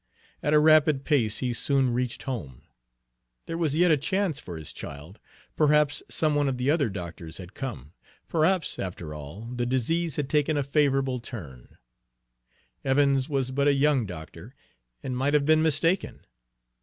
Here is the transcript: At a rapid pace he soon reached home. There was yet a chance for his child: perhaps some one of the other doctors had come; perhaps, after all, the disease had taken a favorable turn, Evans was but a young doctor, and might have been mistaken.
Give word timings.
At 0.41 0.55
a 0.55 0.57
rapid 0.57 1.05
pace 1.05 1.37
he 1.45 1.53
soon 1.53 1.93
reached 1.93 2.23
home. 2.23 2.63
There 3.45 3.55
was 3.55 3.75
yet 3.75 3.91
a 3.91 3.97
chance 3.97 4.39
for 4.39 4.57
his 4.57 4.73
child: 4.73 5.19
perhaps 5.55 6.01
some 6.09 6.33
one 6.33 6.47
of 6.49 6.57
the 6.57 6.71
other 6.71 6.89
doctors 6.89 7.37
had 7.37 7.53
come; 7.53 7.93
perhaps, 8.27 8.79
after 8.79 9.13
all, 9.13 9.47
the 9.53 9.67
disease 9.67 10.15
had 10.15 10.27
taken 10.27 10.57
a 10.57 10.63
favorable 10.63 11.19
turn, 11.19 11.77
Evans 12.83 13.29
was 13.29 13.51
but 13.51 13.67
a 13.67 13.73
young 13.75 14.07
doctor, 14.07 14.55
and 15.03 15.15
might 15.15 15.35
have 15.35 15.45
been 15.45 15.61
mistaken. 15.61 16.25